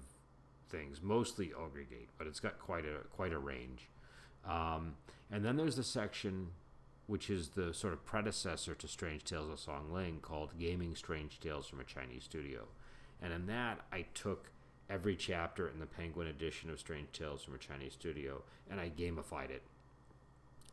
things, 0.69 1.01
mostly 1.01 1.53
Ogre 1.53 1.83
Gate, 1.83 2.09
but 2.17 2.27
it's 2.27 2.39
got 2.39 2.59
quite 2.59 2.85
a 2.85 3.05
quite 3.15 3.31
a 3.31 3.39
range. 3.39 3.87
Um, 4.47 4.95
and 5.31 5.43
then 5.43 5.57
there's 5.57 5.75
the 5.75 5.83
section 5.83 6.49
which 7.07 7.29
is 7.29 7.49
the 7.49 7.73
sort 7.73 7.93
of 7.93 8.03
predecessor 8.03 8.73
to 8.73 8.87
Strange 8.87 9.23
Tales 9.23 9.49
of 9.49 9.59
Songling, 9.59 10.21
called 10.21 10.57
Gaming 10.59 10.95
Strange 10.95 11.39
Tales 11.39 11.67
from 11.67 11.79
a 11.79 11.83
Chinese 11.83 12.23
Studio. 12.23 12.65
And 13.21 13.31
in 13.31 13.45
that, 13.45 13.81
I 13.91 14.05
took 14.15 14.49
every 14.89 15.15
chapter 15.15 15.67
in 15.67 15.79
the 15.79 15.85
Penguin 15.85 16.27
edition 16.27 16.69
of 16.69 16.79
Strange 16.79 17.11
Tales 17.11 17.43
from 17.43 17.55
a 17.55 17.59
Chinese 17.59 17.93
Studio 17.93 18.43
and 18.69 18.79
I 18.79 18.89
gamified 18.89 19.49
it. 19.49 19.63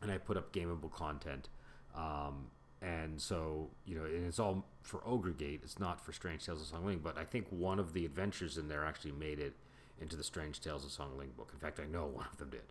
And 0.03 0.11
I 0.11 0.17
put 0.19 0.37
up 0.37 0.53
gameable 0.53 0.91
content. 0.91 1.49
Um, 1.95 2.47
and 2.81 3.19
so 3.19 3.69
you 3.85 3.95
know, 3.95 4.03
and 4.03 4.27
it's 4.27 4.39
all 4.39 4.65
for 4.81 5.01
Ogre 5.05 5.31
Gate. 5.31 5.61
It's 5.63 5.79
not 5.79 6.03
for 6.03 6.11
Strange 6.11 6.45
Tales 6.45 6.61
of 6.61 6.79
Songling, 6.79 7.01
but 7.01 7.17
I 7.17 7.23
think 7.23 7.47
one 7.49 7.79
of 7.79 7.93
the 7.93 8.05
adventures 8.05 8.57
in 8.57 8.67
there 8.67 8.85
actually 8.85 9.13
made 9.13 9.39
it 9.39 9.53
into 10.01 10.15
the 10.15 10.23
Strange 10.23 10.59
Tales 10.59 10.83
of 10.83 10.91
Songling 10.91 11.35
book. 11.37 11.49
In 11.53 11.59
fact, 11.59 11.79
I 11.79 11.85
know 11.85 12.05
one 12.13 12.27
of 12.31 12.37
them 12.37 12.49
did. 12.49 12.61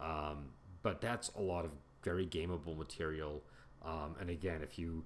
Um, 0.00 0.50
but 0.82 1.00
that's 1.00 1.30
a 1.36 1.40
lot 1.40 1.64
of 1.64 1.70
very 2.02 2.26
gameable 2.26 2.76
material. 2.76 3.42
Um, 3.84 4.16
and 4.20 4.30
again, 4.30 4.60
if 4.62 4.78
you 4.78 5.04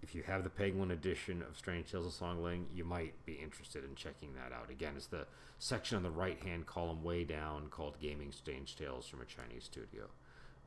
if 0.00 0.14
you 0.14 0.22
have 0.22 0.44
the 0.44 0.50
Penguin 0.50 0.92
edition 0.92 1.42
of 1.42 1.56
Strange 1.56 1.90
Tales 1.90 2.06
of 2.06 2.12
Songling, 2.12 2.66
you 2.72 2.84
might 2.84 3.14
be 3.26 3.34
interested 3.34 3.84
in 3.84 3.94
checking 3.96 4.32
that 4.34 4.52
out. 4.52 4.70
Again, 4.70 4.92
it's 4.96 5.06
the 5.06 5.26
section 5.58 5.96
on 5.96 6.04
the 6.04 6.10
right 6.10 6.40
hand 6.40 6.66
column 6.66 7.02
way 7.02 7.24
down 7.24 7.66
called 7.68 7.98
Gaming 8.00 8.30
Strange 8.30 8.76
Tales 8.76 9.08
from 9.08 9.20
a 9.20 9.24
Chinese 9.24 9.64
studio. 9.64 10.04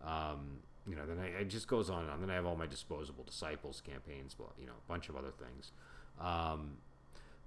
Um, 0.05 0.59
you 0.87 0.95
know, 0.95 1.05
then 1.05 1.19
I, 1.19 1.41
it 1.41 1.49
just 1.49 1.67
goes 1.67 1.89
on 1.89 2.03
and 2.03 2.11
on. 2.11 2.21
Then 2.21 2.29
I 2.29 2.35
have 2.35 2.45
all 2.45 2.55
my 2.55 2.65
disposable 2.65 3.23
disciples 3.23 3.81
campaigns, 3.81 4.35
you 4.59 4.65
know, 4.65 4.73
a 4.73 4.91
bunch 4.91 5.09
of 5.09 5.15
other 5.15 5.31
things. 5.31 5.71
Um, 6.19 6.77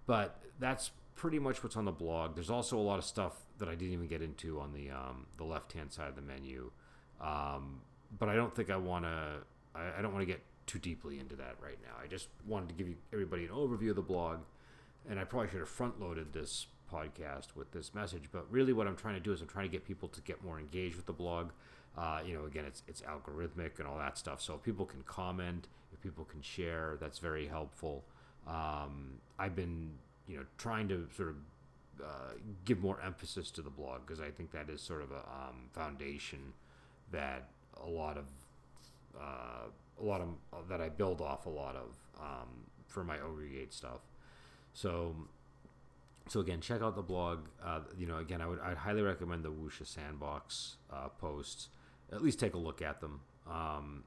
but 0.07 0.41
that's 0.59 0.91
pretty 1.17 1.39
much 1.39 1.63
what's 1.63 1.77
on 1.77 1.85
the 1.85 1.93
blog. 1.93 2.35
There's 2.35 2.51
also 2.51 2.79
a 2.79 2.83
lot 2.83 2.99
of 2.99 3.05
stuff 3.05 3.35
that 3.59 3.69
I 3.69 3.75
didn't 3.75 3.95
even 3.95 4.07
get 4.07 4.23
into 4.23 4.61
on 4.61 4.73
the 4.73 4.91
um, 4.91 5.27
the 5.37 5.45
left 5.45 5.73
hand 5.73 5.93
side 5.93 6.09
of 6.09 6.17
the 6.17 6.23
menu. 6.23 6.71
Um, 7.21 7.81
but 8.19 8.29
I 8.29 8.35
don't 8.35 8.55
think 8.55 8.71
I 8.71 8.77
want 8.77 9.05
to. 9.05 9.39
I, 9.75 9.99
I 9.99 10.03
don't 10.03 10.13
want 10.13 10.23
to 10.23 10.33
get 10.33 10.43
too 10.67 10.79
deeply 10.79 11.19
into 11.19 11.37
that 11.37 11.57
right 11.63 11.79
now. 11.83 11.95
I 12.03 12.07
just 12.07 12.29
wanted 12.47 12.69
to 12.71 12.75
give 12.75 12.89
you 12.89 12.97
everybody 13.13 13.45
an 13.45 13.51
overview 13.51 13.91
of 13.91 13.97
the 13.97 14.03
blog, 14.03 14.41
and 15.09 15.19
I 15.19 15.25
probably 15.25 15.49
should 15.51 15.61
have 15.61 15.69
front 15.69 16.01
loaded 16.01 16.33
this 16.33 16.67
podcast 16.93 17.55
with 17.55 17.73
this 17.73 17.95
message. 17.95 18.25
But 18.31 18.47
really, 18.51 18.73
what 18.73 18.87
I'm 18.87 18.97
trying 18.97 19.15
to 19.15 19.21
do 19.21 19.33
is 19.33 19.41
I'm 19.41 19.49
trying 19.49 19.67
to 19.67 19.73
get 19.73 19.85
people 19.85 20.09
to 20.09 20.21
get 20.21 20.45
more 20.45 20.59
engaged 20.59 20.97
with 20.97 21.07
the 21.07 21.13
blog. 21.13 21.51
Uh, 21.97 22.21
you 22.27 22.35
know, 22.35 22.45
again, 22.45 22.65
it's 22.65 22.83
it's 22.89 23.03
algorithmic 23.03 23.79
and 23.79 23.87
all 23.87 23.99
that 23.99 24.19
stuff, 24.19 24.41
so 24.41 24.57
people 24.57 24.85
can 24.85 25.03
comment, 25.03 25.69
if 25.93 26.01
people 26.01 26.25
can 26.25 26.43
share, 26.43 26.97
that's 27.01 27.19
very 27.19 27.47
helpful. 27.47 28.05
Um, 28.47 29.21
I've 29.39 29.55
been, 29.55 29.93
you 30.29 30.37
know, 30.37 30.45
trying 30.59 30.89
to 30.89 31.07
sort 31.17 31.31
of 31.31 31.37
uh, 32.03 32.35
give 32.65 32.81
more 32.81 33.01
emphasis 33.05 33.51
to 33.53 33.63
the 33.63 33.71
blog 33.71 34.01
because 34.07 34.21
I 34.21 34.31
think 34.31 34.51
that 34.53 34.69
is 34.69 34.81
sort 34.81 35.03
of 35.03 35.13
a 35.13 35.19
um, 35.19 35.69
foundation 35.73 36.53
that 37.13 37.49
a 37.83 37.89
lot 37.89 38.19
of 38.19 38.25
uh, 39.19 39.69
a 40.01 40.05
lot 40.05 40.21
of 40.21 40.69
that 40.69 40.81
I 40.81 40.89
build 40.89 41.21
off 41.21 41.47
a 41.47 41.51
lot 41.51 41.77
of 41.77 41.97
um, 42.21 42.49
for 42.87 43.05
my 43.05 43.21
Ogre 43.21 43.47
Gate 43.47 43.73
stuff. 43.73 44.01
So 44.73 45.15
so 46.29 46.41
again, 46.41 46.61
check 46.61 46.83
out 46.83 46.97
the 46.97 47.03
blog. 47.03 47.47
Uh, 47.65 47.81
you 47.97 48.07
know, 48.07 48.19
again, 48.19 48.41
I 48.41 48.47
would 48.47 48.61
I'd 48.61 48.79
highly 48.79 49.03
recommend 49.03 49.45
the 49.45 49.51
Wuxia 49.51 49.87
Sandbox 49.87 50.77
uh, 50.93 51.09
posts. 51.09 51.69
At 52.13 52.23
least 52.23 52.39
take 52.39 52.55
a 52.55 52.59
look 52.59 52.83
at 52.83 53.01
them. 53.01 53.21
Um, 53.49 54.05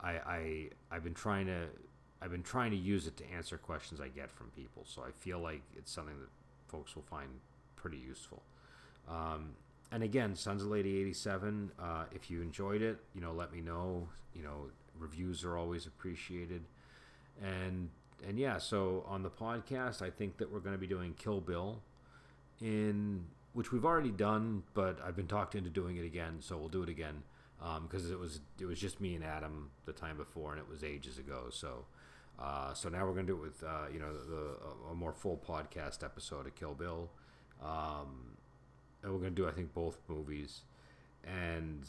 I, 0.00 0.10
I 0.10 0.68
I've 0.90 1.04
been 1.04 1.14
trying 1.14 1.46
to 1.46 1.66
I've 2.22 2.30
been 2.30 2.42
trying 2.42 2.70
to 2.70 2.76
use 2.76 3.06
it 3.06 3.16
to 3.18 3.24
answer 3.32 3.56
questions 3.56 4.00
I 4.00 4.08
get 4.08 4.30
from 4.30 4.48
people. 4.50 4.84
So 4.86 5.02
I 5.02 5.10
feel 5.10 5.38
like 5.38 5.62
it's 5.76 5.90
something 5.90 6.18
that 6.18 6.28
folks 6.68 6.94
will 6.94 7.02
find 7.02 7.28
pretty 7.76 7.98
useful. 7.98 8.42
Um, 9.08 9.50
and 9.90 10.02
again, 10.02 10.36
Sons 10.36 10.62
of 10.62 10.68
Lady 10.68 11.00
87, 11.00 11.72
uh, 11.78 12.04
if 12.12 12.30
you 12.30 12.42
enjoyed 12.42 12.82
it, 12.82 12.98
you 13.14 13.20
know, 13.20 13.32
let 13.32 13.52
me 13.52 13.60
know. 13.60 14.08
You 14.34 14.42
know, 14.42 14.70
reviews 14.98 15.44
are 15.44 15.56
always 15.56 15.86
appreciated. 15.86 16.62
And 17.42 17.88
and 18.26 18.38
yeah, 18.38 18.58
so 18.58 19.04
on 19.08 19.22
the 19.22 19.30
podcast, 19.30 20.02
I 20.02 20.10
think 20.10 20.36
that 20.38 20.52
we're 20.52 20.60
going 20.60 20.74
to 20.74 20.80
be 20.80 20.86
doing 20.86 21.14
Kill 21.18 21.40
Bill 21.40 21.80
in 22.60 23.24
which 23.52 23.72
we've 23.72 23.84
already 23.84 24.10
done, 24.10 24.62
but 24.74 24.98
I've 25.04 25.16
been 25.16 25.26
talked 25.26 25.54
into 25.54 25.70
doing 25.70 25.96
it 25.96 26.04
again, 26.04 26.36
so 26.40 26.56
we'll 26.56 26.68
do 26.68 26.82
it 26.82 26.88
again 26.88 27.22
because 27.82 28.06
um, 28.06 28.12
it 28.12 28.18
was 28.18 28.40
it 28.58 28.64
was 28.64 28.80
just 28.80 29.00
me 29.00 29.14
and 29.14 29.24
Adam 29.24 29.70
the 29.84 29.92
time 29.92 30.16
before, 30.16 30.52
and 30.52 30.60
it 30.60 30.68
was 30.68 30.82
ages 30.82 31.18
ago. 31.18 31.46
So 31.50 31.84
uh, 32.40 32.72
so 32.72 32.88
now 32.88 33.06
we're 33.06 33.12
to 33.26 33.32
do 33.32 33.36
it 33.36 33.42
with 33.42 33.62
uh, 33.62 33.86
you 33.92 33.98
know 33.98 34.12
the, 34.12 34.30
the, 34.30 34.90
a 34.92 34.94
more 34.94 35.12
full 35.12 35.40
podcast 35.46 36.02
episode 36.02 36.46
of 36.46 36.54
Kill 36.54 36.74
Bill, 36.74 37.10
um, 37.62 38.36
and 39.02 39.12
we're 39.12 39.18
to 39.34 39.42
do 39.42 39.48
I 39.48 39.52
think 39.52 39.74
both 39.74 39.98
movies, 40.08 40.62
and 41.24 41.82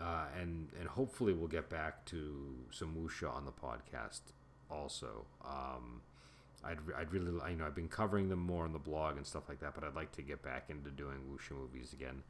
uh, 0.00 0.26
and 0.40 0.70
and 0.78 0.88
hopefully 0.88 1.34
we'll 1.34 1.48
get 1.48 1.68
back 1.68 2.06
to 2.06 2.54
some 2.70 2.94
wuxia 2.94 3.34
on 3.34 3.44
the 3.44 3.52
podcast 3.52 4.20
also. 4.70 5.26
Um, 5.44 6.00
I'd, 6.64 6.78
I'd 6.96 7.12
really 7.12 7.32
you 7.50 7.56
know 7.56 7.66
I've 7.66 7.74
been 7.74 7.88
covering 7.88 8.28
them 8.28 8.40
more 8.40 8.64
on 8.64 8.72
the 8.72 8.78
blog 8.78 9.16
and 9.16 9.26
stuff 9.26 9.48
like 9.48 9.60
that, 9.60 9.74
but 9.74 9.84
I'd 9.84 9.94
like 9.94 10.12
to 10.12 10.22
get 10.22 10.42
back 10.42 10.64
into 10.68 10.90
doing 10.90 11.16
wuxia 11.30 11.56
movies 11.56 11.92
again. 11.92 12.22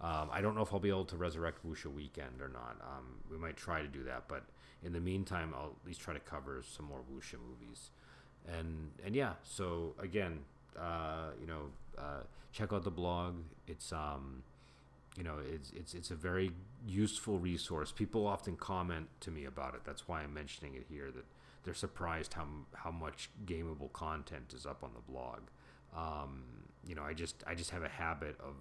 Um, 0.00 0.28
I 0.32 0.40
don't 0.40 0.54
know 0.54 0.62
if 0.62 0.72
I'll 0.72 0.80
be 0.80 0.88
able 0.88 1.04
to 1.06 1.16
resurrect 1.16 1.66
wuxia 1.66 1.92
Weekend 1.92 2.40
or 2.40 2.48
not. 2.48 2.76
Um, 2.80 3.18
we 3.30 3.36
might 3.38 3.56
try 3.56 3.82
to 3.82 3.88
do 3.88 4.02
that, 4.04 4.24
but 4.28 4.42
in 4.82 4.92
the 4.92 5.00
meantime, 5.00 5.54
I'll 5.56 5.76
at 5.80 5.86
least 5.86 6.00
try 6.00 6.12
to 6.14 6.20
cover 6.20 6.62
some 6.62 6.86
more 6.86 7.00
wuxia 7.12 7.38
movies. 7.38 7.90
And 8.48 8.90
and 9.04 9.14
yeah, 9.14 9.34
so 9.44 9.94
again, 10.00 10.40
uh, 10.78 11.30
you 11.40 11.46
know, 11.46 11.70
uh, 11.98 12.22
check 12.52 12.72
out 12.72 12.82
the 12.84 12.90
blog. 12.90 13.36
It's 13.68 13.92
um, 13.92 14.42
you 15.16 15.22
know, 15.22 15.36
it's 15.52 15.70
it's 15.72 15.94
it's 15.94 16.10
a 16.10 16.16
very 16.16 16.52
useful 16.86 17.38
resource. 17.38 17.92
People 17.92 18.26
often 18.26 18.56
comment 18.56 19.08
to 19.20 19.30
me 19.30 19.44
about 19.44 19.74
it. 19.74 19.82
That's 19.84 20.08
why 20.08 20.22
I'm 20.22 20.34
mentioning 20.34 20.74
it 20.74 20.86
here. 20.88 21.10
That 21.10 21.24
they're 21.64 21.74
surprised 21.74 22.34
how 22.34 22.46
how 22.74 22.90
much 22.90 23.30
gameable 23.46 23.92
content 23.92 24.52
is 24.54 24.66
up 24.66 24.82
on 24.82 24.90
the 24.94 25.12
blog. 25.12 25.40
Um, 25.96 26.42
you 26.86 26.94
know, 26.94 27.02
I 27.02 27.12
just 27.12 27.42
I 27.46 27.54
just 27.54 27.70
have 27.70 27.82
a 27.82 27.88
habit 27.88 28.36
of, 28.40 28.54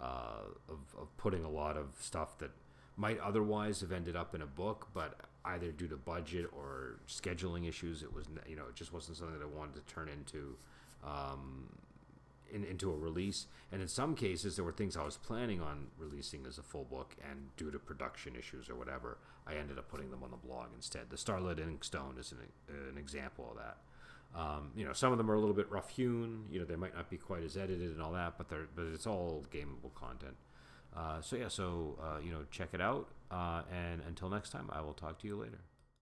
uh, 0.00 0.72
of 0.72 0.78
of 0.98 1.16
putting 1.16 1.44
a 1.44 1.50
lot 1.50 1.76
of 1.76 1.86
stuff 2.00 2.38
that 2.38 2.50
might 2.96 3.18
otherwise 3.20 3.80
have 3.80 3.92
ended 3.92 4.16
up 4.16 4.34
in 4.34 4.42
a 4.42 4.46
book, 4.46 4.88
but 4.92 5.18
either 5.44 5.72
due 5.72 5.88
to 5.88 5.96
budget 5.96 6.46
or 6.52 7.00
scheduling 7.08 7.68
issues, 7.68 8.02
it 8.02 8.12
was 8.12 8.26
you 8.46 8.56
know 8.56 8.64
it 8.68 8.74
just 8.74 8.92
wasn't 8.92 9.16
something 9.16 9.38
that 9.38 9.44
I 9.44 9.58
wanted 9.58 9.74
to 9.74 9.94
turn 9.94 10.08
into. 10.08 10.56
Um, 11.04 11.68
in, 12.52 12.64
into 12.64 12.90
a 12.90 12.96
release. 12.96 13.46
And 13.72 13.80
in 13.80 13.88
some 13.88 14.14
cases, 14.14 14.56
there 14.56 14.64
were 14.64 14.72
things 14.72 14.96
I 14.96 15.04
was 15.04 15.16
planning 15.16 15.60
on 15.60 15.88
releasing 15.98 16.46
as 16.46 16.58
a 16.58 16.62
full 16.62 16.84
book, 16.84 17.14
and 17.28 17.48
due 17.56 17.70
to 17.70 17.78
production 17.78 18.34
issues 18.36 18.68
or 18.68 18.74
whatever, 18.74 19.18
I 19.46 19.54
ended 19.54 19.78
up 19.78 19.88
putting 19.88 20.10
them 20.10 20.22
on 20.22 20.30
the 20.30 20.36
blog 20.36 20.68
instead. 20.74 21.10
The 21.10 21.16
Starlit 21.16 21.58
Inkstone 21.58 22.18
is 22.18 22.32
an, 22.32 22.38
an 22.90 22.98
example 22.98 23.48
of 23.50 23.56
that. 23.56 23.76
Um, 24.34 24.70
you 24.76 24.84
know, 24.84 24.92
some 24.92 25.10
of 25.12 25.18
them 25.18 25.30
are 25.30 25.34
a 25.34 25.40
little 25.40 25.54
bit 25.54 25.70
rough 25.70 25.90
hewn. 25.90 26.44
You 26.50 26.60
know, 26.60 26.64
they 26.64 26.76
might 26.76 26.94
not 26.94 27.10
be 27.10 27.16
quite 27.16 27.42
as 27.42 27.56
edited 27.56 27.90
and 27.90 28.00
all 28.00 28.12
that, 28.12 28.38
but 28.38 28.48
they're 28.48 28.68
but 28.74 28.84
it's 28.86 29.06
all 29.06 29.44
gameable 29.52 29.92
content. 29.94 30.36
Uh, 30.96 31.20
so 31.20 31.36
yeah, 31.36 31.48
so 31.48 31.98
uh, 32.00 32.18
you 32.22 32.30
know, 32.30 32.44
check 32.50 32.68
it 32.72 32.80
out. 32.80 33.08
Uh, 33.30 33.62
and 33.72 34.02
until 34.06 34.28
next 34.28 34.50
time, 34.50 34.68
I 34.70 34.80
will 34.80 34.92
talk 34.92 35.18
to 35.20 35.26
you 35.26 35.36
later. 35.36 35.58